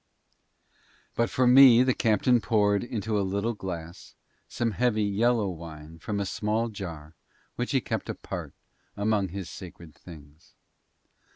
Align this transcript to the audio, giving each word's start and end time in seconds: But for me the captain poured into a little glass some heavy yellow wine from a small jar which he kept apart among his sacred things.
But 1.13 1.29
for 1.29 1.45
me 1.45 1.83
the 1.83 1.93
captain 1.93 2.41
poured 2.41 2.83
into 2.83 3.19
a 3.19 3.21
little 3.21 3.53
glass 3.53 4.15
some 4.47 4.71
heavy 4.71 5.03
yellow 5.03 5.47
wine 5.47 5.99
from 5.99 6.19
a 6.19 6.25
small 6.25 6.69
jar 6.69 7.13
which 7.55 7.69
he 7.69 7.81
kept 7.81 8.09
apart 8.09 8.55
among 8.97 9.27
his 9.27 9.47
sacred 9.47 9.93
things. 9.93 10.55